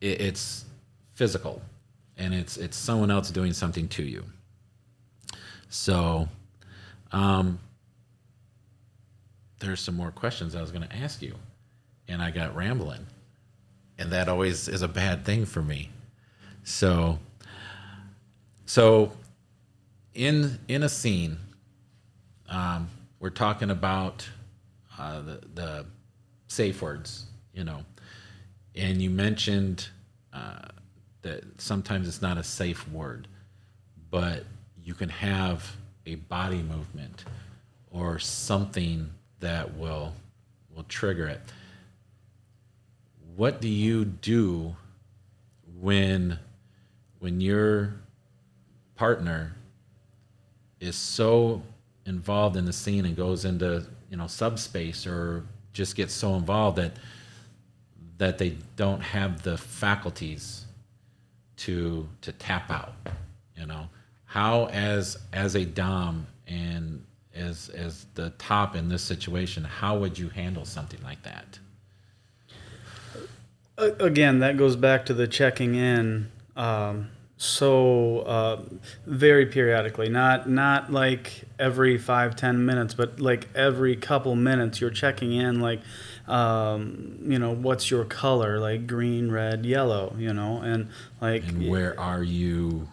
it, 0.00 0.20
it's 0.20 0.64
physical 1.14 1.60
and 2.16 2.32
it's 2.32 2.56
it's 2.56 2.76
someone 2.76 3.10
else 3.10 3.32
doing 3.32 3.52
something 3.52 3.88
to 3.88 4.04
you. 4.04 4.22
So, 5.70 6.28
um, 7.10 7.58
there's 9.58 9.80
some 9.80 9.96
more 9.96 10.10
questions 10.10 10.54
I 10.54 10.60
was 10.60 10.70
going 10.70 10.86
to 10.86 10.96
ask 10.96 11.22
you, 11.22 11.34
and 12.06 12.22
I 12.22 12.30
got 12.30 12.54
rambling, 12.54 13.06
and 13.98 14.12
that 14.12 14.28
always 14.28 14.68
is 14.68 14.82
a 14.82 14.88
bad 14.88 15.24
thing 15.24 15.46
for 15.46 15.62
me. 15.62 15.90
So, 16.64 17.18
so 18.66 19.12
in 20.14 20.58
in 20.68 20.82
a 20.82 20.88
scene, 20.88 21.38
um, 22.48 22.88
we're 23.20 23.30
talking 23.30 23.70
about 23.70 24.28
uh, 24.98 25.22
the 25.22 25.40
the 25.54 25.86
safe 26.48 26.80
words, 26.82 27.26
you 27.52 27.64
know, 27.64 27.84
and 28.74 29.02
you 29.02 29.10
mentioned 29.10 29.88
uh, 30.32 30.68
that 31.22 31.60
sometimes 31.60 32.06
it's 32.06 32.22
not 32.22 32.38
a 32.38 32.44
safe 32.44 32.88
word, 32.90 33.28
but 34.10 34.44
you 34.82 34.94
can 34.94 35.08
have 35.08 35.76
a 36.06 36.14
body 36.14 36.62
movement 36.62 37.24
or 37.90 38.18
something 38.18 39.10
that 39.40 39.76
will 39.76 40.12
will 40.74 40.84
trigger 40.84 41.26
it. 41.26 41.40
What 43.36 43.60
do 43.60 43.68
you 43.68 44.04
do 44.04 44.76
when 45.80 46.38
when 47.18 47.40
your 47.40 47.94
partner 48.96 49.54
is 50.80 50.96
so 50.96 51.62
involved 52.06 52.56
in 52.56 52.64
the 52.64 52.72
scene 52.72 53.04
and 53.04 53.16
goes 53.16 53.44
into 53.44 53.86
you 54.10 54.16
know 54.16 54.26
subspace 54.26 55.06
or 55.06 55.44
just 55.72 55.94
gets 55.96 56.12
so 56.12 56.34
involved 56.34 56.78
that 56.78 56.92
that 58.18 58.38
they 58.38 58.56
don't 58.76 59.00
have 59.00 59.42
the 59.42 59.56
faculties 59.56 60.64
to 61.56 62.08
to 62.20 62.32
tap 62.32 62.70
out 62.70 62.94
you 63.56 63.66
know 63.66 63.88
how 64.24 64.66
as 64.66 65.18
as 65.32 65.54
a 65.54 65.64
dom 65.64 66.26
and 66.46 67.04
as 67.38 67.68
as 67.70 68.06
the 68.14 68.30
top 68.30 68.76
in 68.76 68.88
this 68.88 69.02
situation 69.02 69.64
how 69.64 69.98
would 69.98 70.18
you 70.18 70.28
handle 70.28 70.64
something 70.64 71.02
like 71.02 71.22
that? 71.22 71.58
Again 74.00 74.40
that 74.40 74.56
goes 74.56 74.76
back 74.76 75.06
to 75.06 75.14
the 75.14 75.28
checking 75.28 75.74
in 75.74 76.30
um, 76.56 77.10
so 77.38 78.18
uh, 78.20 78.60
very 79.06 79.46
periodically 79.46 80.08
not 80.08 80.50
not 80.50 80.92
like 80.92 81.44
every 81.58 81.96
five 81.96 82.34
ten 82.34 82.66
minutes 82.66 82.94
but 82.94 83.20
like 83.20 83.48
every 83.54 83.94
couple 83.94 84.34
minutes 84.34 84.80
you're 84.80 84.90
checking 84.90 85.32
in 85.32 85.60
like 85.60 85.80
um, 86.26 87.16
you 87.22 87.38
know 87.38 87.52
what's 87.52 87.92
your 87.92 88.04
color 88.04 88.58
like 88.58 88.88
green 88.88 89.30
red 89.30 89.64
yellow 89.64 90.14
you 90.18 90.32
know 90.32 90.60
and 90.62 90.88
like 91.20 91.44
and 91.44 91.68
where 91.68 91.98
are 91.98 92.24
you 92.24 92.88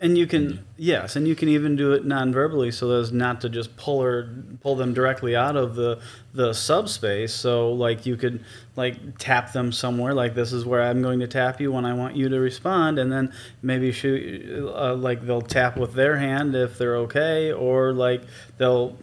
and 0.00 0.16
you 0.16 0.26
can 0.26 0.64
yes, 0.76 1.16
and 1.16 1.26
you 1.26 1.34
can 1.34 1.48
even 1.48 1.74
do 1.74 1.92
it 1.92 2.04
non-verbally, 2.04 2.70
so 2.70 2.92
as 2.92 3.12
not 3.12 3.40
to 3.40 3.48
just 3.48 3.76
pull 3.76 4.00
or 4.00 4.32
pull 4.60 4.76
them 4.76 4.94
directly 4.94 5.34
out 5.34 5.56
of 5.56 5.74
the 5.74 6.00
the 6.32 6.52
subspace. 6.52 7.34
So 7.34 7.72
like 7.72 8.06
you 8.06 8.16
could 8.16 8.44
like 8.76 9.18
tap 9.18 9.52
them 9.52 9.72
somewhere, 9.72 10.14
like 10.14 10.34
this 10.34 10.52
is 10.52 10.64
where 10.64 10.82
I'm 10.82 11.02
going 11.02 11.18
to 11.20 11.26
tap 11.26 11.60
you 11.60 11.72
when 11.72 11.84
I 11.84 11.94
want 11.94 12.14
you 12.14 12.28
to 12.28 12.38
respond, 12.38 12.98
and 12.98 13.10
then 13.10 13.32
maybe 13.60 13.90
shoot 13.90 14.68
uh, 14.68 14.94
like 14.94 15.26
they'll 15.26 15.42
tap 15.42 15.76
with 15.76 15.94
their 15.94 16.16
hand 16.16 16.54
if 16.54 16.78
they're 16.78 16.96
okay, 16.98 17.52
or 17.52 17.92
like 17.92 18.22
they'll 18.56 18.96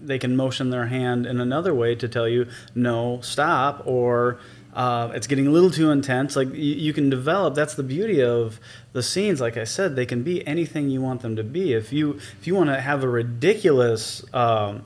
they 0.00 0.18
can 0.18 0.36
motion 0.36 0.68
their 0.68 0.86
hand 0.86 1.24
in 1.24 1.40
another 1.40 1.74
way 1.74 1.94
to 1.94 2.06
tell 2.06 2.28
you 2.28 2.46
no, 2.74 3.20
stop, 3.22 3.82
or 3.86 4.38
uh, 4.74 5.12
it's 5.14 5.28
getting 5.28 5.46
a 5.46 5.50
little 5.50 5.70
too 5.70 5.92
intense. 5.92 6.34
Like 6.34 6.48
you, 6.48 6.74
you, 6.74 6.92
can 6.92 7.08
develop. 7.08 7.54
That's 7.54 7.74
the 7.74 7.84
beauty 7.84 8.20
of 8.20 8.58
the 8.92 9.04
scenes. 9.04 9.40
Like 9.40 9.56
I 9.56 9.62
said, 9.62 9.94
they 9.94 10.04
can 10.04 10.24
be 10.24 10.44
anything 10.46 10.90
you 10.90 11.00
want 11.00 11.22
them 11.22 11.36
to 11.36 11.44
be. 11.44 11.72
If 11.72 11.92
you 11.92 12.18
if 12.40 12.46
you 12.46 12.56
want 12.56 12.70
to 12.70 12.80
have 12.80 13.04
a 13.04 13.08
ridiculous 13.08 14.24
um, 14.34 14.84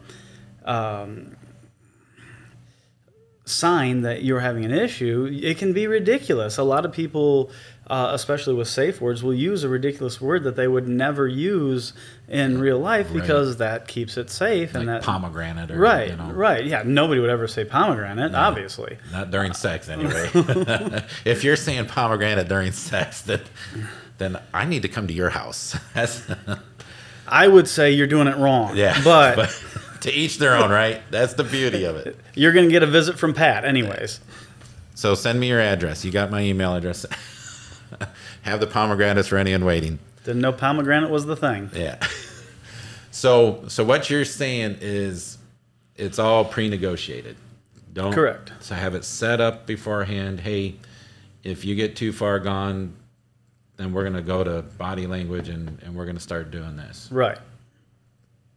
um, 0.67 1.37
sign 3.47 4.03
that 4.03 4.23
you're 4.23 4.41
having 4.41 4.67
an 4.67 4.73
issue, 4.73 5.31
it 5.43 5.57
can 5.57 5.73
be 5.73 5.87
ridiculous. 5.87 6.59
A 6.59 6.65
lot 6.65 6.85
of 6.85 6.93
people 6.93 7.51
uh, 7.91 8.11
especially 8.13 8.55
with 8.55 8.69
safe 8.69 9.01
words, 9.01 9.23
will 9.23 9.35
use 9.35 9.65
a 9.65 9.69
ridiculous 9.69 10.21
word 10.21 10.45
that 10.45 10.57
they 10.57 10.69
would 10.69 10.87
never 10.89 11.27
use 11.27 11.93
in 12.29 12.61
real 12.61 12.79
life 12.79 13.13
because 13.13 13.51
right. 13.51 13.59
that 13.59 13.89
keeps 13.89 14.17
it 14.17 14.31
safe 14.31 14.75
like 14.75 14.81
and 14.81 14.89
that 14.89 15.03
pomegranate. 15.03 15.71
Or, 15.71 15.79
right, 15.79 16.11
you 16.11 16.17
know. 16.17 16.31
right, 16.33 16.65
yeah. 16.65 16.83
Nobody 16.85 17.21
would 17.21 17.31
ever 17.31 17.49
say 17.49 17.65
pomegranate, 17.65 18.33
no, 18.33 18.39
obviously. 18.39 18.99
Not 19.13 19.31
during 19.31 19.55
sex, 19.55 19.89
anyway. 19.89 20.31
if 21.25 21.45
you're 21.45 21.57
saying 21.57 21.87
pomegranate 21.87 22.49
during 22.49 22.73
sex, 22.73 23.23
then 23.23 23.41
then 24.19 24.39
I 24.53 24.65
need 24.67 24.83
to 24.83 24.89
come 24.89 25.07
to 25.07 25.15
your 25.15 25.31
house. 25.31 25.77
I 27.29 27.49
would 27.49 27.69
say 27.69 27.93
you're 27.93 28.07
doing 28.07 28.27
it 28.27 28.37
wrong. 28.37 28.77
Yeah, 28.77 29.01
but, 29.03 29.37
but 29.37 29.63
to 30.01 30.13
each 30.13 30.39
their 30.39 30.57
own, 30.57 30.71
right? 30.71 31.01
That's 31.11 31.35
the 31.35 31.45
beauty 31.45 31.85
of 31.85 31.97
it. 31.97 32.19
You're 32.35 32.53
going 32.53 32.67
to 32.67 32.73
get 32.73 32.83
a 32.83 32.87
visit 32.87 33.19
from 33.19 33.35
Pat, 33.35 33.65
anyways. 33.65 34.21
So 34.95 35.15
send 35.15 35.39
me 35.39 35.49
your 35.49 35.61
address. 35.61 36.05
You 36.05 36.11
got 36.11 36.31
my 36.31 36.41
email 36.43 36.75
address. 36.75 37.07
Have 38.49 38.61
the 38.61 38.67
pomegranates 38.67 39.31
ready 39.31 39.53
and 39.53 39.65
waiting. 39.65 39.99
Didn't 40.25 40.41
know 40.41 40.53
pomegranate 40.53 41.11
was 41.11 41.27
the 41.27 41.37
thing. 41.37 41.71
Yeah. 41.75 41.99
So 43.11 43.65
so 43.67 43.83
what 43.83 44.11
you're 44.11 44.25
saying 44.25 44.79
is 44.81 45.39
it's 45.97 46.21
all 46.21 46.45
pre-negotiated. 46.45 47.37
Don't 47.93 48.13
correct. 48.13 48.53
So 48.61 48.77
have 48.77 48.95
it 48.95 49.05
set 49.05 49.41
up 49.41 49.67
beforehand. 49.67 50.39
Hey, 50.39 50.77
if 51.43 51.65
you 51.65 51.75
get 51.75 51.97
too 51.97 52.13
far 52.13 52.39
gone, 52.39 52.95
then 53.77 53.93
we're 53.93 54.05
gonna 54.05 54.23
go 54.23 54.45
to 54.45 54.63
body 54.63 55.09
language 55.09 55.49
and, 55.49 55.83
and 55.83 55.97
we're 55.97 56.07
gonna 56.07 56.21
start 56.21 56.53
doing 56.53 56.77
this. 56.77 57.09
Right. 57.11 57.39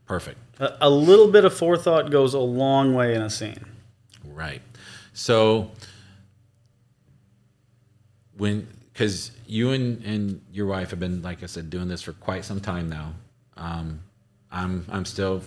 Perfect. 0.05 0.37
A, 0.59 0.77
a 0.81 0.89
little 0.91 1.31
bit 1.31 1.43
of 1.43 1.55
forethought 1.55 2.11
goes 2.11 2.35
a 2.35 2.39
long 2.39 2.93
way 2.93 3.15
in 3.15 3.23
a 3.23 3.31
scene. 3.31 3.65
Right. 4.23 4.61
So 5.13 5.71
when 8.37 8.67
because 8.93 9.31
you 9.47 9.71
and, 9.71 10.03
and 10.03 10.41
your 10.51 10.65
wife 10.65 10.89
have 10.91 10.99
been, 10.99 11.21
like 11.21 11.43
I 11.43 11.45
said, 11.45 11.69
doing 11.69 11.87
this 11.87 12.01
for 12.01 12.13
quite 12.13 12.45
some 12.45 12.59
time 12.59 12.89
now. 12.89 13.13
Um, 13.57 14.01
I'm 14.51 14.85
I'm 14.89 15.05
still, 15.05 15.41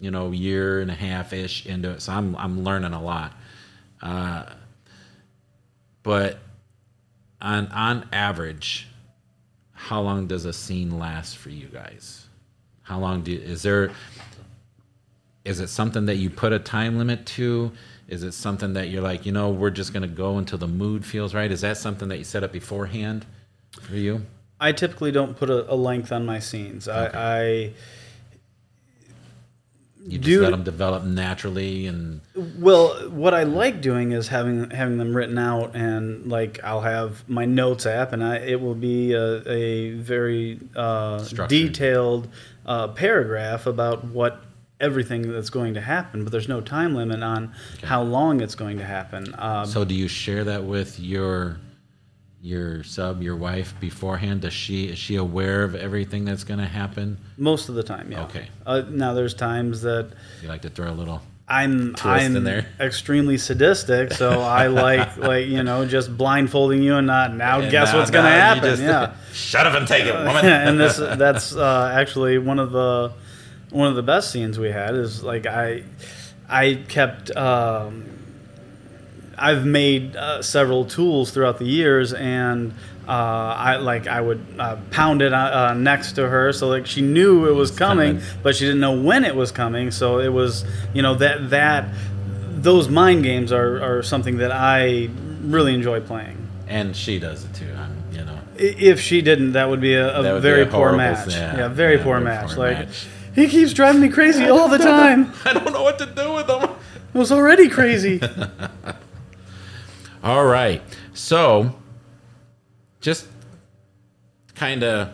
you 0.00 0.10
know, 0.10 0.30
year 0.30 0.80
and 0.80 0.90
a 0.90 0.94
half 0.94 1.32
ish 1.32 1.66
into 1.66 1.90
it, 1.90 2.02
so 2.02 2.12
I'm 2.12 2.36
I'm 2.36 2.62
learning 2.62 2.92
a 2.92 3.02
lot. 3.02 3.32
Uh, 4.02 4.44
but 6.02 6.38
on 7.40 7.68
on 7.68 8.08
average, 8.12 8.88
how 9.72 10.00
long 10.00 10.26
does 10.26 10.44
a 10.44 10.52
scene 10.52 10.98
last 10.98 11.38
for 11.38 11.50
you 11.50 11.68
guys? 11.68 12.26
How 12.82 12.98
long 12.98 13.22
do 13.22 13.32
is 13.32 13.62
there? 13.62 13.92
Is 15.44 15.60
it 15.60 15.68
something 15.68 16.06
that 16.06 16.16
you 16.16 16.30
put 16.30 16.52
a 16.52 16.58
time 16.58 16.98
limit 16.98 17.26
to? 17.26 17.72
Is 18.08 18.22
it 18.22 18.32
something 18.32 18.74
that 18.74 18.88
you're 18.88 19.02
like, 19.02 19.24
you 19.24 19.32
know, 19.32 19.50
we're 19.50 19.70
just 19.70 19.92
going 19.92 20.02
to 20.02 20.08
go 20.08 20.38
until 20.38 20.58
the 20.58 20.68
mood 20.68 21.04
feels 21.04 21.34
right? 21.34 21.50
Is 21.50 21.62
that 21.62 21.76
something 21.76 22.08
that 22.08 22.18
you 22.18 22.24
set 22.24 22.42
up 22.44 22.52
beforehand 22.52 23.24
for 23.80 23.96
you? 23.96 24.26
I 24.60 24.72
typically 24.72 25.10
don't 25.10 25.36
put 25.36 25.50
a, 25.50 25.70
a 25.72 25.74
length 25.74 26.12
on 26.12 26.24
my 26.24 26.38
scenes. 26.38 26.88
Okay. 26.88 27.16
I, 27.16 27.38
I 27.38 27.72
you 30.06 30.18
just 30.18 30.42
let 30.42 30.50
them 30.50 30.64
develop 30.64 31.04
naturally 31.04 31.86
and 31.86 32.20
well 32.58 32.88
what 33.08 33.32
i 33.32 33.42
like 33.42 33.80
doing 33.80 34.12
is 34.12 34.28
having 34.28 34.68
having 34.70 34.98
them 34.98 35.16
written 35.16 35.38
out 35.38 35.74
and 35.74 36.30
like 36.30 36.62
i'll 36.62 36.82
have 36.82 37.26
my 37.28 37.46
notes 37.46 37.86
app 37.86 38.12
and 38.12 38.22
i 38.22 38.36
it 38.36 38.60
will 38.60 38.74
be 38.74 39.14
a, 39.14 39.48
a 39.50 39.92
very 39.92 40.60
uh, 40.76 41.24
detailed 41.48 42.28
uh, 42.66 42.88
paragraph 42.88 43.66
about 43.66 44.04
what 44.04 44.42
everything 44.80 45.32
that's 45.32 45.50
going 45.50 45.74
to 45.74 45.80
happen, 45.80 46.24
but 46.24 46.32
there's 46.32 46.48
no 46.48 46.60
time 46.60 46.94
limit 46.94 47.22
on 47.22 47.52
okay. 47.76 47.86
how 47.86 48.02
long 48.02 48.40
it's 48.40 48.54
going 48.54 48.78
to 48.78 48.84
happen. 48.84 49.34
Um, 49.38 49.66
so, 49.66 49.84
do 49.84 49.94
you 49.94 50.08
share 50.08 50.44
that 50.44 50.64
with 50.64 50.98
your 50.98 51.58
your 52.40 52.84
sub, 52.84 53.22
your 53.22 53.36
wife 53.36 53.74
beforehand? 53.80 54.42
Does 54.42 54.52
she 54.52 54.86
is 54.88 54.98
she 54.98 55.16
aware 55.16 55.62
of 55.62 55.74
everything 55.74 56.24
that's 56.24 56.44
going 56.44 56.60
to 56.60 56.66
happen? 56.66 57.18
Most 57.36 57.68
of 57.68 57.74
the 57.74 57.82
time, 57.82 58.12
yeah. 58.12 58.24
Okay. 58.24 58.48
Uh, 58.66 58.82
now, 58.88 59.14
there's 59.14 59.34
times 59.34 59.82
that 59.82 60.10
you 60.42 60.48
like 60.48 60.62
to 60.62 60.70
throw 60.70 60.90
a 60.90 60.92
little. 60.92 61.22
I'm 61.46 61.94
I'm 62.02 62.46
extremely 62.80 63.36
sadistic, 63.36 64.12
so 64.12 64.40
I 64.40 64.66
like 64.68 65.18
like 65.18 65.46
you 65.46 65.62
know 65.62 65.84
just 65.84 66.16
blindfolding 66.16 66.82
you 66.82 66.96
and 66.96 67.06
not 67.06 67.34
now 67.34 67.60
and 67.60 67.70
guess 67.70 67.92
what's 67.92 68.10
gonna 68.10 68.30
happen. 68.30 68.62
Just, 68.62 68.82
yeah, 68.82 69.14
shut 69.32 69.66
up 69.66 69.74
and 69.74 69.86
take 69.86 70.06
it, 70.06 70.14
woman. 70.14 70.36
and 70.46 70.80
this 70.80 70.96
that's 70.96 71.54
uh, 71.54 71.92
actually 71.94 72.38
one 72.38 72.58
of 72.58 72.72
the 72.72 73.12
one 73.74 73.88
of 73.88 73.96
the 73.96 74.02
best 74.02 74.30
scenes 74.30 74.58
we 74.58 74.70
had 74.70 74.94
is 74.94 75.22
like 75.22 75.46
I 75.46 75.82
I 76.48 76.76
kept 76.88 77.36
um, 77.36 78.08
I've 79.36 79.66
made 79.66 80.14
uh, 80.14 80.42
several 80.42 80.84
tools 80.84 81.32
throughout 81.32 81.58
the 81.58 81.64
years 81.64 82.12
and 82.12 82.72
uh, 83.08 83.10
I 83.10 83.76
like 83.76 84.06
I 84.06 84.20
would 84.20 84.46
uh, 84.58 84.76
pound 84.92 85.22
it 85.22 85.32
uh, 85.32 85.36
uh, 85.70 85.74
next 85.74 86.12
to 86.12 86.28
her 86.28 86.52
so 86.52 86.68
like 86.68 86.86
she 86.86 87.02
knew 87.02 87.48
it 87.48 87.54
was 87.54 87.72
coming, 87.72 88.20
but 88.44 88.54
she 88.54 88.64
didn't 88.64 88.80
know 88.80 88.98
when 88.98 89.24
it 89.24 89.34
was 89.34 89.50
coming. 89.50 89.90
So 89.90 90.20
it 90.20 90.32
was 90.32 90.64
you 90.94 91.02
know 91.02 91.16
that 91.16 91.50
that 91.50 91.92
those 92.50 92.88
mind 92.88 93.24
games 93.24 93.50
are, 93.50 93.82
are 93.82 94.02
something 94.04 94.38
that 94.38 94.52
I 94.52 95.10
really 95.42 95.74
enjoy 95.74 96.00
playing. 96.00 96.38
And 96.68 96.96
she 96.96 97.18
does 97.18 97.44
it 97.44 97.52
too. 97.54 97.76
you 98.12 98.24
know, 98.24 98.38
if 98.56 99.00
she 99.00 99.20
didn't, 99.20 99.52
that 99.52 99.68
would 99.68 99.80
be 99.80 99.94
a, 99.94 100.36
a 100.36 100.40
very 100.40 100.64
be 100.64 100.70
a 100.70 100.72
poor 100.72 100.96
match. 100.96 101.34
Yeah, 101.34 101.56
yeah 101.56 101.68
very 101.68 101.96
yeah, 101.96 102.04
poor 102.04 102.20
match. 102.20 102.54
Poor 102.54 102.68
like. 102.68 102.78
Match 102.78 103.08
he 103.34 103.48
keeps 103.48 103.72
driving 103.72 104.00
me 104.00 104.08
crazy 104.08 104.44
all 104.44 104.68
the 104.68 104.78
time. 104.78 105.32
I 105.44 105.52
don't 105.52 105.72
know 105.72 105.82
what 105.82 105.98
to 105.98 106.06
do 106.06 106.32
with 106.32 106.48
him. 106.48 106.62
It 106.62 107.18
was 107.18 107.32
already 107.32 107.68
crazy. 107.68 108.20
all 110.22 110.44
right. 110.44 110.82
So, 111.12 111.74
just 113.00 113.26
kind 114.54 114.82
of 114.82 115.12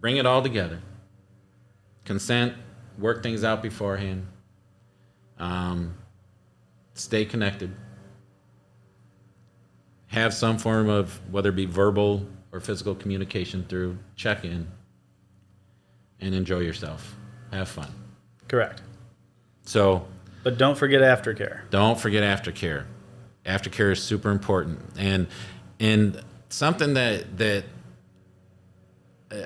bring 0.00 0.16
it 0.16 0.26
all 0.26 0.42
together. 0.42 0.80
Consent, 2.04 2.54
work 2.98 3.22
things 3.22 3.44
out 3.44 3.62
beforehand. 3.62 4.26
Um, 5.38 5.94
stay 6.94 7.24
connected. 7.24 7.74
Have 10.08 10.34
some 10.34 10.58
form 10.58 10.88
of, 10.88 11.20
whether 11.30 11.50
it 11.50 11.56
be 11.56 11.66
verbal 11.66 12.26
or 12.52 12.60
physical 12.60 12.94
communication 12.94 13.64
through 13.68 13.98
check 14.16 14.44
in 14.44 14.66
and 16.22 16.34
enjoy 16.34 16.60
yourself. 16.60 17.14
Have 17.52 17.68
fun. 17.68 17.88
Correct. 18.48 18.80
So 19.64 20.06
But 20.42 20.56
don't 20.58 20.78
forget 20.78 21.02
aftercare. 21.02 21.68
don't 21.70 21.98
forget 22.00 22.22
aftercare. 22.22 22.84
Aftercare 23.44 23.92
is 23.92 24.02
super 24.02 24.30
important, 24.30 24.80
and 24.96 25.26
and 25.80 26.22
something 26.48 26.94
that 26.94 27.36
that 27.38 27.64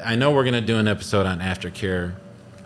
I 0.05 0.17
know 0.17 0.33
we're 0.33 0.43
going 0.45 0.55
to 0.55 0.61
do 0.61 0.77
an 0.79 0.89
episode 0.89 1.27
on 1.27 1.39
aftercare 1.41 2.15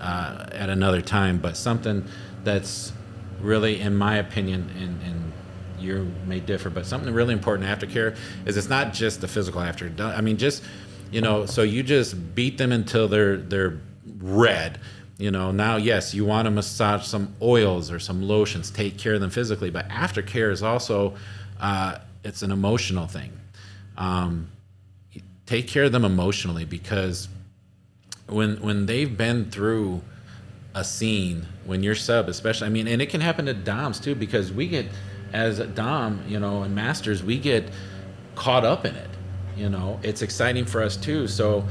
uh, 0.00 0.46
at 0.52 0.70
another 0.70 1.02
time, 1.02 1.38
but 1.38 1.56
something 1.56 2.04
that's 2.44 2.92
really, 3.40 3.80
in 3.80 3.94
my 3.94 4.16
opinion, 4.16 4.70
and, 4.78 5.02
and 5.02 5.32
you 5.78 6.10
may 6.26 6.40
differ, 6.40 6.70
but 6.70 6.86
something 6.86 7.12
really 7.12 7.34
important 7.34 7.68
aftercare 7.68 8.16
is 8.46 8.56
it's 8.56 8.68
not 8.70 8.92
just 8.92 9.20
the 9.20 9.28
physical 9.28 9.60
after. 9.60 9.92
I 9.98 10.20
mean, 10.20 10.36
just 10.38 10.62
you 11.12 11.20
know, 11.20 11.46
so 11.46 11.62
you 11.62 11.82
just 11.82 12.34
beat 12.34 12.56
them 12.58 12.72
until 12.72 13.06
they're 13.08 13.36
they're 13.36 13.78
red. 14.18 14.80
You 15.18 15.30
know, 15.30 15.50
now 15.50 15.76
yes, 15.76 16.14
you 16.14 16.24
want 16.24 16.46
to 16.46 16.50
massage 16.50 17.04
some 17.04 17.34
oils 17.42 17.90
or 17.90 17.98
some 17.98 18.22
lotions, 18.22 18.70
take 18.70 18.96
care 18.96 19.14
of 19.14 19.20
them 19.20 19.30
physically, 19.30 19.70
but 19.70 19.88
aftercare 19.88 20.50
is 20.50 20.62
also 20.62 21.14
uh, 21.60 21.98
it's 22.24 22.42
an 22.42 22.50
emotional 22.50 23.06
thing. 23.06 23.32
Um, 23.98 24.48
take 25.50 25.66
care 25.68 25.84
of 25.84 25.92
them 25.92 26.04
emotionally 26.04 26.64
because 26.64 27.28
when 28.28 28.56
when 28.62 28.86
they've 28.86 29.16
been 29.16 29.50
through 29.50 30.00
a 30.74 30.84
scene 30.84 31.44
when 31.64 31.82
you're 31.82 31.96
sub 31.96 32.28
especially 32.28 32.68
i 32.68 32.70
mean 32.70 32.86
and 32.86 33.02
it 33.02 33.10
can 33.10 33.20
happen 33.20 33.46
to 33.46 33.52
doms 33.52 33.98
too 33.98 34.14
because 34.14 34.52
we 34.52 34.68
get 34.68 34.86
as 35.32 35.58
a 35.58 35.66
dom 35.66 36.22
you 36.28 36.38
know 36.38 36.62
and 36.62 36.72
masters 36.72 37.24
we 37.24 37.36
get 37.36 37.68
caught 38.36 38.64
up 38.64 38.84
in 38.84 38.94
it 38.94 39.10
you 39.56 39.68
know 39.68 39.98
it's 40.04 40.22
exciting 40.22 40.64
for 40.64 40.80
us 40.80 40.96
too 40.96 41.26
so 41.26 41.66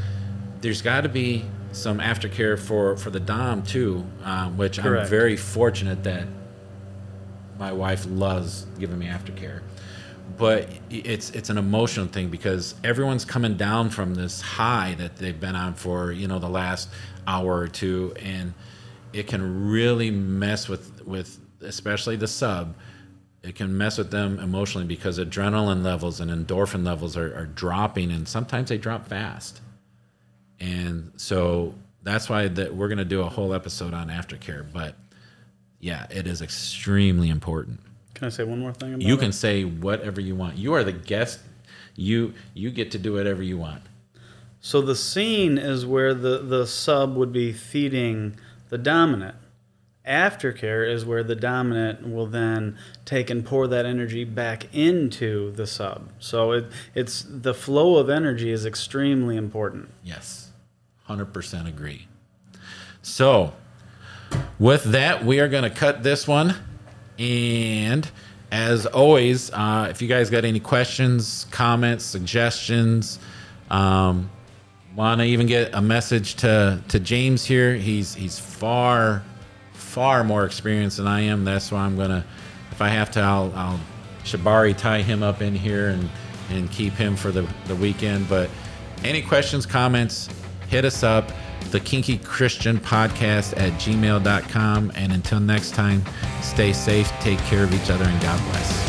there's 0.59 0.81
got 0.81 1.01
to 1.01 1.09
be 1.09 1.45
some 1.71 1.99
aftercare 1.99 2.57
for 2.57 2.97
for 2.97 3.09
the 3.09 3.19
dom 3.19 3.63
too 3.63 4.05
um, 4.23 4.57
which 4.57 4.79
Correct. 4.79 5.03
i'm 5.03 5.09
very 5.09 5.37
fortunate 5.37 6.03
that 6.03 6.27
my 7.57 7.71
wife 7.71 8.05
loves 8.09 8.65
giving 8.79 8.97
me 8.97 9.07
aftercare 9.07 9.61
but 10.37 10.69
it's 10.89 11.29
it's 11.31 11.49
an 11.49 11.57
emotional 11.57 12.07
thing 12.07 12.29
because 12.29 12.75
everyone's 12.83 13.25
coming 13.25 13.57
down 13.57 13.89
from 13.89 14.15
this 14.15 14.41
high 14.41 14.95
that 14.97 15.17
they've 15.17 15.39
been 15.39 15.55
on 15.55 15.73
for 15.73 16.11
you 16.11 16.27
know 16.27 16.39
the 16.39 16.49
last 16.49 16.89
hour 17.27 17.57
or 17.57 17.67
two 17.67 18.13
and 18.21 18.53
it 19.13 19.27
can 19.27 19.69
really 19.69 20.11
mess 20.11 20.67
with 20.69 21.05
with 21.05 21.39
especially 21.61 22.15
the 22.15 22.27
sub 22.27 22.75
it 23.41 23.55
can 23.55 23.77
mess 23.77 23.97
with 23.97 24.11
them 24.11 24.39
emotionally 24.39 24.85
because 24.85 25.17
adrenaline 25.17 25.83
levels 25.83 26.19
and 26.19 26.29
endorphin 26.29 26.85
levels 26.85 27.17
are, 27.17 27.35
are 27.35 27.45
dropping 27.45 28.11
and 28.11 28.27
sometimes 28.27 28.69
they 28.69 28.77
drop 28.77 29.07
fast 29.07 29.61
and 30.59 31.11
so 31.17 31.73
that's 32.03 32.29
why 32.29 32.47
that 32.47 32.73
we're 32.75 32.87
going 32.87 32.97
to 32.97 33.05
do 33.05 33.21
a 33.21 33.29
whole 33.29 33.53
episode 33.53 33.93
on 33.93 34.09
aftercare 34.09 34.65
but 34.73 34.95
yeah 35.79 36.05
it 36.09 36.27
is 36.27 36.41
extremely 36.41 37.29
important 37.29 37.79
Can 38.15 38.25
I 38.27 38.29
say 38.29 38.43
one 38.43 38.59
more 38.59 38.73
thing 38.73 38.93
about 38.95 39.01
you 39.01 39.15
it? 39.15 39.19
can 39.19 39.31
say 39.31 39.63
whatever 39.63 40.19
you 40.21 40.35
want. 40.35 40.57
You 40.57 40.73
are 40.73 40.83
the 40.83 40.91
guest. 40.91 41.39
You 41.95 42.33
you 42.53 42.69
get 42.71 42.91
to 42.91 42.97
do 42.97 43.13
whatever 43.13 43.41
you 43.43 43.57
want. 43.57 43.83
So 44.61 44.81
the 44.81 44.95
scene 44.95 45.57
is 45.57 45.85
where 45.85 46.13
the, 46.13 46.39
the 46.39 46.67
sub 46.67 47.15
would 47.15 47.31
be 47.31 47.53
feeding 47.53 48.35
the 48.69 48.77
dominant. 48.77 49.35
Aftercare 50.05 50.89
is 50.91 51.05
where 51.05 51.23
the 51.23 51.35
dominant 51.35 52.09
will 52.09 52.25
then 52.25 52.77
take 53.05 53.29
and 53.29 53.45
pour 53.45 53.67
that 53.67 53.85
energy 53.85 54.23
back 54.25 54.73
into 54.73 55.51
the 55.51 55.67
sub. 55.67 56.09
So 56.19 56.51
it, 56.51 56.65
it's 56.95 57.25
the 57.29 57.53
flow 57.53 57.97
of 57.97 58.09
energy 58.09 58.51
is 58.51 58.65
extremely 58.65 59.37
important. 59.37 59.89
Yes, 60.03 60.48
hundred 61.09 61.33
percent 61.33 61.67
agree. 61.67 62.07
So, 63.01 63.53
with 64.59 64.83
that, 64.83 65.25
we 65.25 65.39
are 65.39 65.47
going 65.47 65.63
to 65.63 65.71
cut 65.71 66.03
this 66.03 66.27
one. 66.27 66.53
And 67.17 68.09
as 68.51 68.85
always, 68.85 69.51
uh, 69.51 69.87
if 69.89 70.03
you 70.03 70.07
guys 70.07 70.29
got 70.29 70.45
any 70.45 70.59
questions, 70.59 71.47
comments, 71.49 72.05
suggestions, 72.05 73.17
um, 73.71 74.29
want 74.95 75.19
to 75.21 75.25
even 75.25 75.47
get 75.47 75.73
a 75.73 75.81
message 75.81 76.35
to 76.35 76.81
to 76.89 76.99
James 76.99 77.43
here. 77.43 77.73
He's 77.73 78.13
he's 78.13 78.37
far 78.37 79.23
far 79.73 80.23
more 80.23 80.45
experienced 80.45 80.97
than 80.97 81.07
I 81.07 81.21
am. 81.21 81.43
That's 81.43 81.71
why 81.71 81.79
I'm 81.79 81.97
gonna, 81.97 82.23
if 82.69 82.83
I 82.83 82.89
have 82.89 83.09
to, 83.11 83.21
I'll, 83.21 83.51
I'll 83.55 83.79
Shibari 84.23 84.77
tie 84.77 85.01
him 85.01 85.23
up 85.23 85.41
in 85.41 85.55
here 85.55 85.89
and 85.89 86.07
and 86.51 86.71
keep 86.71 86.93
him 86.93 87.15
for 87.15 87.31
the 87.31 87.47
the 87.65 87.75
weekend. 87.75 88.29
But 88.29 88.51
any 89.03 89.23
questions, 89.23 89.65
comments, 89.65 90.29
hit 90.69 90.85
us 90.85 91.03
up. 91.03 91.31
The 91.71 91.79
Kinky 91.79 92.17
Christian 92.17 92.79
Podcast 92.79 93.53
at 93.57 93.73
gmail.com. 93.73 94.91
And 94.95 95.13
until 95.13 95.39
next 95.39 95.75
time, 95.75 96.03
stay 96.41 96.73
safe, 96.73 97.11
take 97.19 97.39
care 97.39 97.63
of 97.63 97.73
each 97.73 97.89
other, 97.89 98.05
and 98.05 98.21
God 98.21 98.41
bless. 98.51 98.88